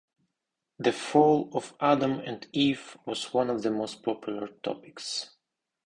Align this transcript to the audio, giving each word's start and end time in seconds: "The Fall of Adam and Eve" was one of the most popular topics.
"The 0.79 0.93
Fall 0.93 1.51
of 1.53 1.75
Adam 1.79 2.21
and 2.21 2.47
Eve" 2.53 2.97
was 3.05 3.35
one 3.35 3.51
of 3.51 3.61
the 3.61 3.69
most 3.69 4.01
popular 4.01 4.47
topics. 4.47 5.29